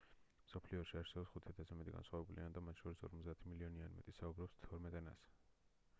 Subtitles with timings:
[0.45, 4.59] მსოფლიოში არსებობს 5,000-ზე მეტი განსხვავებული ენა და მათ შორის 50 მილიონი ან მეტი ადამიანი საუბრობს
[4.67, 5.33] თორმეტ ენაზე